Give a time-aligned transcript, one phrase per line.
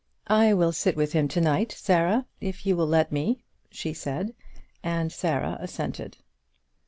[0.33, 4.33] "I will sit with him to night, Sarah, if you will let me," she said;
[4.81, 6.17] and Sarah assented.